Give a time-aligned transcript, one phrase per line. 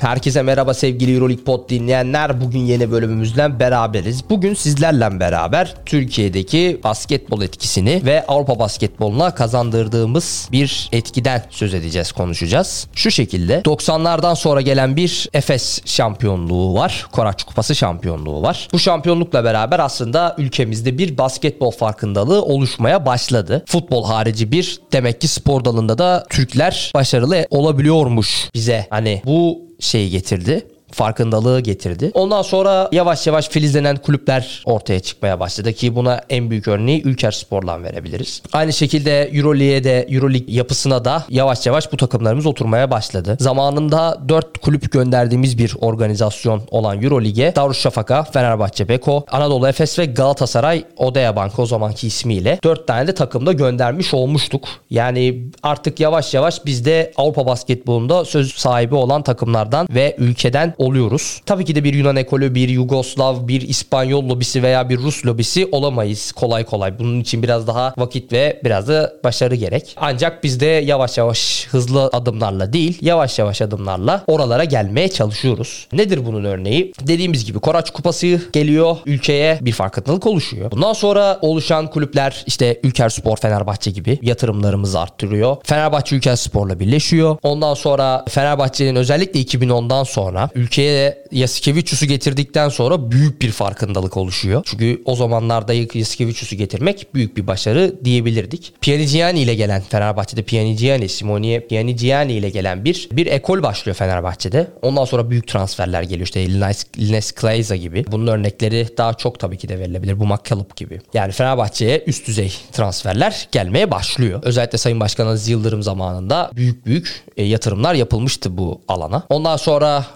[0.00, 2.40] Herkese merhaba sevgili Euroleague Pod dinleyenler.
[2.40, 4.30] Bugün yeni bölümümüzden beraberiz.
[4.30, 12.88] Bugün sizlerle beraber Türkiye'deki basketbol etkisini ve Avrupa basketboluna kazandırdığımız bir etkiden söz edeceğiz, konuşacağız.
[12.94, 17.06] Şu şekilde 90'lardan sonra gelen bir Efes şampiyonluğu var.
[17.12, 18.68] Koraç Kupası şampiyonluğu var.
[18.72, 23.64] Bu şampiyonlukla beraber aslında ülkemizde bir basketbol farkındalığı oluşmaya başladı.
[23.66, 28.86] Futbol harici bir demek ki spor dalında da Türkler başarılı olabiliyormuş bize.
[28.90, 32.10] Hani bu şeyi getirdi farkındalığı getirdi.
[32.14, 37.30] Ondan sonra yavaş yavaş filizlenen kulüpler ortaya çıkmaya başladı ki buna en büyük örneği Ülker
[37.30, 38.42] Spor'dan verebiliriz.
[38.52, 43.36] Aynı şekilde Euroleague'e de Euroleague yapısına da yavaş yavaş bu takımlarımız oturmaya başladı.
[43.40, 50.84] Zamanında 4 kulüp gönderdiğimiz bir organizasyon olan Euroleague'e Darüşşafaka, Fenerbahçe, Beko, Anadolu Efes ve Galatasaray
[50.96, 54.68] Odea Bank o zamanki ismiyle 4 tane de takımda göndermiş olmuştuk.
[54.90, 61.40] Yani artık yavaş yavaş biz de Avrupa basketbolunda söz sahibi olan takımlardan ve ülkeden oluyoruz.
[61.46, 65.68] Tabii ki de bir Yunan ekolü, bir Yugoslav, bir İspanyol lobisi veya bir Rus lobisi
[65.72, 66.98] olamayız kolay kolay.
[66.98, 69.96] Bunun için biraz daha vakit ve biraz da başarı gerek.
[70.00, 75.88] Ancak biz de yavaş yavaş hızlı adımlarla değil, yavaş yavaş adımlarla oralara gelmeye çalışıyoruz.
[75.92, 76.92] Nedir bunun örneği?
[77.06, 80.70] Dediğimiz gibi Koraç Kupası geliyor ülkeye bir farkındalık oluşuyor.
[80.70, 85.56] Bundan sonra oluşan kulüpler işte Ülker Spor Fenerbahçe gibi yatırımlarımızı arttırıyor.
[85.64, 87.36] Fenerbahçe Ülker Spor'la birleşiyor.
[87.42, 94.62] Ondan sonra Fenerbahçe'nin özellikle 2010'dan sonra ülkeye Yasikevicius'u getirdikten sonra büyük bir farkındalık oluşuyor.
[94.64, 98.72] Çünkü o zamanlarda Yasikevicius'u getirmek büyük bir başarı diyebilirdik.
[98.80, 104.66] Pianigiani ile gelen Fenerbahçe'de Pianigiani, Simone Pianigiani ile gelen bir bir ekol başlıyor Fenerbahçe'de.
[104.82, 106.26] Ondan sonra büyük transferler geliyor.
[106.26, 108.04] İşte Lines, Lines Kleiza gibi.
[108.12, 110.20] Bunun örnekleri daha çok tabii ki de verilebilir.
[110.20, 111.00] Bu McCallum gibi.
[111.14, 114.40] Yani Fenerbahçe'ye üst düzey transferler gelmeye başlıyor.
[114.42, 119.22] Özellikle Sayın Başkan Aziz Yıldırım zamanında büyük büyük e, yatırımlar yapılmıştı bu alana.
[119.28, 120.06] Ondan sonra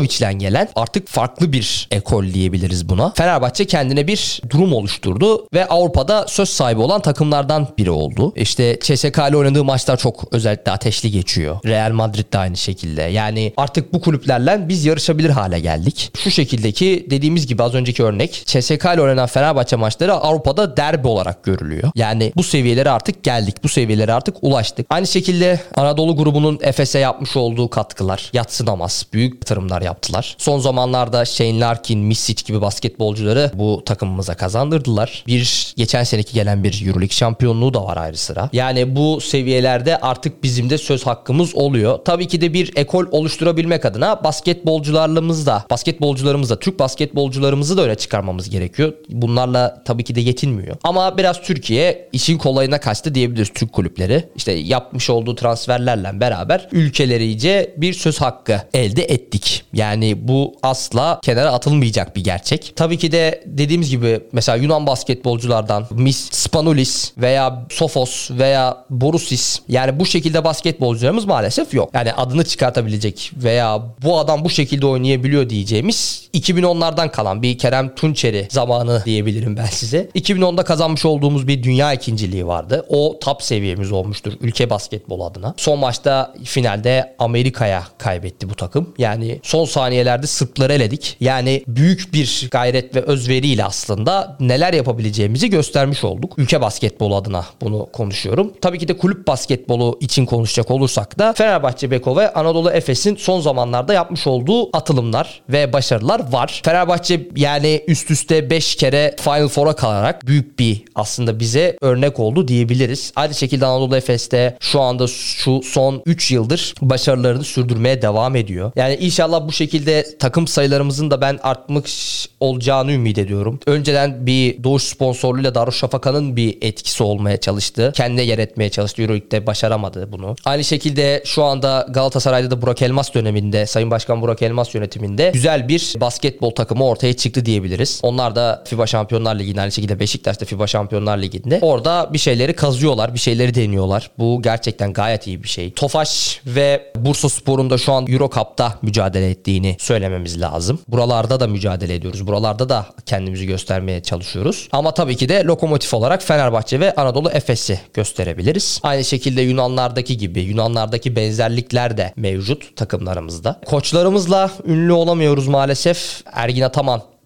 [0.00, 3.12] Obradovic'den gelen artık farklı bir ekol diyebiliriz buna.
[3.16, 8.32] Fenerbahçe kendine bir durum oluşturdu ve Avrupa'da söz sahibi olan takımlardan biri oldu.
[8.36, 11.58] İşte CSK ile oynadığı maçlar çok özellikle ateşli geçiyor.
[11.66, 13.02] Real Madrid de aynı şekilde.
[13.02, 16.12] Yani artık bu kulüplerle biz yarışabilir hale geldik.
[16.18, 21.44] Şu şekildeki dediğimiz gibi az önceki örnek CSK ile oynanan Fenerbahçe maçları Avrupa'da derbi olarak
[21.44, 21.90] görülüyor.
[21.94, 23.56] Yani bu seviyelere artık geldik.
[23.64, 24.86] Bu seviyelere artık ulaştık.
[24.90, 29.06] Aynı şekilde Anadolu grubunun Efes'e yapmış olduğu katkılar yatsınamaz.
[29.12, 30.36] Büyük yatırımlar yaptılar.
[30.38, 35.24] Son zamanlarda Shane Larkin, Misic gibi basketbolcuları bu takımımıza kazandırdılar.
[35.26, 38.50] Bir geçen seneki gelen bir Euroleague şampiyonluğu da var ayrı sıra.
[38.52, 41.98] Yani bu seviyelerde artık bizim de söz hakkımız oluyor.
[42.04, 47.94] Tabii ki de bir ekol oluşturabilmek adına basketbolcularımız da, basketbolcularımız da, Türk basketbolcularımızı da öne
[47.94, 48.92] çıkarmamız gerekiyor.
[49.08, 50.76] Bunlarla tabii ki de yetinmiyor.
[50.84, 54.28] Ama biraz Türkiye işin kolayına kaçtı diyebiliriz Türk kulüpleri.
[54.36, 59.64] İşte yapmış olduğu transferlerle beraber ülkelerice bir söz hakkı elde ettik.
[59.80, 62.72] Yani bu asla kenara atılmayacak bir gerçek.
[62.76, 70.00] Tabii ki de dediğimiz gibi mesela Yunan basketbolculardan Mis Spanulis veya Sofos veya Borusis yani
[70.00, 71.90] bu şekilde basketbolcularımız maalesef yok.
[71.94, 78.48] Yani adını çıkartabilecek veya bu adam bu şekilde oynayabiliyor diyeceğimiz 2010'lardan kalan bir Kerem Tunçeri
[78.50, 80.08] zamanı diyebilirim ben size.
[80.14, 82.86] 2010'da kazanmış olduğumuz bir dünya ikinciliği vardı.
[82.88, 85.54] O top seviyemiz olmuştur ülke basketbol adına.
[85.56, 88.94] Son maçta finalde Amerika'ya kaybetti bu takım.
[88.98, 91.16] Yani son saniyelerde Sırpları eledik.
[91.20, 96.32] Yani büyük bir gayret ve özveriyle aslında neler yapabileceğimizi göstermiş olduk.
[96.36, 98.52] Ülke basketbolu adına bunu konuşuyorum.
[98.60, 103.40] Tabii ki de kulüp basketbolu için konuşacak olursak da Fenerbahçe Beko ve Anadolu Efes'in son
[103.40, 106.60] zamanlarda yapmış olduğu atılımlar ve başarılar var.
[106.64, 112.48] Fenerbahçe yani üst üste 5 kere Final Four'a kalarak büyük bir aslında bize örnek oldu
[112.48, 113.12] diyebiliriz.
[113.16, 118.72] Aynı şekilde Anadolu Efes'te şu anda şu son 3 yıldır başarılarını sürdürmeye devam ediyor.
[118.76, 123.60] Yani inşallah bu şekilde takım sayılarımızın da ben artmış olacağını ümit ediyorum.
[123.66, 127.92] Önceden bir doğuş sponsorluğuyla Darüşşafaka'nın bir etkisi olmaya çalıştı.
[127.96, 129.02] Kendine yer etmeye çalıştı.
[129.02, 130.36] Euroleague'de başaramadı bunu.
[130.44, 135.68] Aynı şekilde şu anda Galatasaray'da da Burak Elmas döneminde Sayın Başkan Burak Elmas yönetiminde güzel
[135.68, 138.00] bir basketbol takımı ortaya çıktı diyebiliriz.
[138.02, 143.14] Onlar da FIBA Şampiyonlar Ligi'nde aynı şekilde Beşiktaş'ta FIBA Şampiyonlar Ligi'nde orada bir şeyleri kazıyorlar,
[143.14, 144.10] bir şeyleri deniyorlar.
[144.18, 145.72] Bu gerçekten gayet iyi bir şey.
[145.72, 150.78] Tofaş ve Bursa Spor'un da şu an Euro Cup'ta mücadele ettiğini söylememiz lazım.
[150.88, 152.26] Buralarda da mücadele ediyoruz.
[152.26, 154.68] Buralarda da kendimizi göstermeye çalışıyoruz.
[154.72, 158.80] Ama tabii ki de lokomotif olarak Fenerbahçe ve Anadolu Efes'i gösterebiliriz.
[158.82, 163.60] Aynı şekilde Yunanlardaki gibi Yunanlardaki benzerlikler de mevcut takımlarımızda.
[163.66, 165.99] Koçlarımızla ünlü olamıyoruz maalesef.
[166.00, 166.70] elf, ergine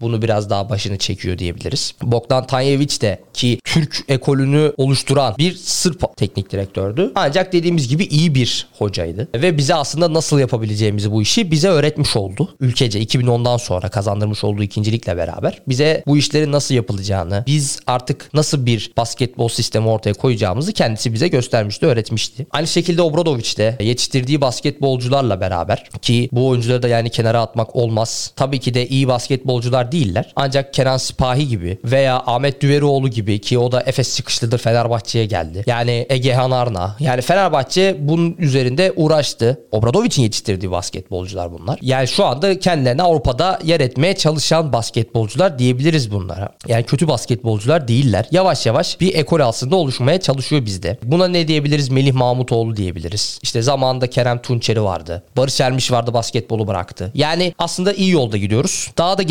[0.04, 1.94] bunu biraz daha başını çekiyor diyebiliriz.
[2.02, 7.12] Bogdan Tanyevic de ki Türk ekolünü oluşturan bir Sırp teknik direktördü.
[7.14, 9.28] Ancak dediğimiz gibi iyi bir hocaydı.
[9.34, 12.56] Ve bize aslında nasıl yapabileceğimizi bu işi bize öğretmiş oldu.
[12.60, 18.66] Ülkece 2010'dan sonra kazandırmış olduğu ikincilikle beraber bize bu işlerin nasıl yapılacağını, biz artık nasıl
[18.66, 22.46] bir basketbol sistemi ortaya koyacağımızı kendisi bize göstermişti, öğretmişti.
[22.50, 28.32] Aynı şekilde Obradovic de yetiştirdiği basketbolcularla beraber ki bu oyuncuları da yani kenara atmak olmaz.
[28.36, 30.32] Tabii ki de iyi basketbolcular değiller.
[30.36, 35.64] Ancak Kenan Sipahi gibi veya Ahmet Düverioğlu gibi ki o da Efes çıkışlıdır Fenerbahçe'ye geldi.
[35.66, 36.96] Yani Egehan Arna.
[37.00, 39.60] Yani Fenerbahçe bunun üzerinde uğraştı.
[39.72, 41.78] Obradovic'in yetiştirdiği basketbolcular bunlar.
[41.82, 46.48] Yani şu anda kendilerine Avrupa'da yer etmeye çalışan basketbolcular diyebiliriz bunlara.
[46.68, 48.26] Yani kötü basketbolcular değiller.
[48.30, 50.98] Yavaş yavaş bir ekol aslında oluşmaya çalışıyor bizde.
[51.02, 51.88] Buna ne diyebiliriz?
[51.88, 53.38] Melih Mahmutoğlu diyebiliriz.
[53.42, 55.22] İşte zamanında Kerem Tunçeri vardı.
[55.36, 57.10] Barış Ermiş vardı basketbolu bıraktı.
[57.14, 58.90] Yani aslında iyi yolda gidiyoruz.
[58.98, 59.22] Daha da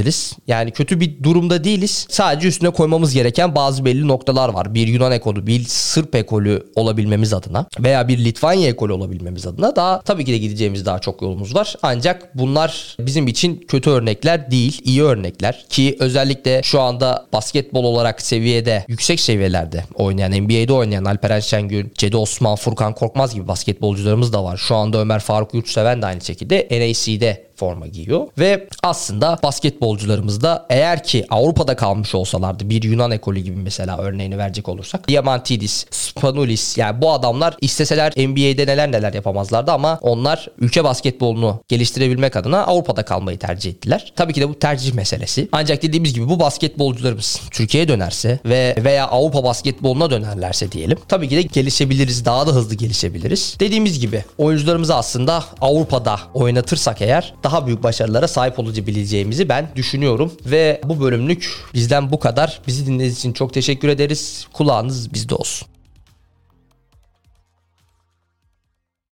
[0.00, 0.32] gelişebiliriz.
[0.46, 2.06] Yani kötü bir durumda değiliz.
[2.10, 4.74] Sadece üstüne koymamız gereken bazı belli noktalar var.
[4.74, 10.00] Bir Yunan ekolü, bir Sırp ekolü olabilmemiz adına veya bir Litvanya ekolü olabilmemiz adına daha
[10.00, 11.74] tabii ki de gideceğimiz daha çok yolumuz var.
[11.82, 18.22] Ancak bunlar bizim için kötü örnekler değil, iyi örnekler ki özellikle şu anda basketbol olarak
[18.22, 24.44] seviyede, yüksek seviyelerde oynayan, NBA'de oynayan Alperen Şengün, Cedi Osman, Furkan Korkmaz gibi basketbolcularımız da
[24.44, 24.56] var.
[24.56, 28.26] Şu anda Ömer Faruk Yurtseven de aynı şekilde NAC'de forma giyiyor.
[28.38, 34.38] Ve aslında basketbolcularımız da eğer ki Avrupa'da kalmış olsalardı bir Yunan ekolü gibi mesela örneğini
[34.38, 40.84] verecek olursak Diamantidis, Spanulis yani bu adamlar isteseler NBA'de neler neler yapamazlardı ama onlar ülke
[40.84, 44.12] basketbolunu geliştirebilmek adına Avrupa'da kalmayı tercih ettiler.
[44.16, 45.48] Tabii ki de bu tercih meselesi.
[45.52, 50.98] Ancak dediğimiz gibi bu basketbolcularımız Türkiye'ye dönerse ve veya Avrupa basketboluna dönerlerse diyelim.
[51.08, 52.24] Tabii ki de gelişebiliriz.
[52.24, 53.56] Daha da hızlı gelişebiliriz.
[53.60, 60.32] Dediğimiz gibi oyuncularımızı aslında Avrupa'da oynatırsak eğer daha büyük başarılara sahip olabileceğimizi ben düşünüyorum.
[60.46, 62.60] Ve bu bölümlük bizden bu kadar.
[62.66, 64.46] Bizi dinlediğiniz için çok teşekkür ederiz.
[64.52, 65.68] Kulağınız bizde olsun.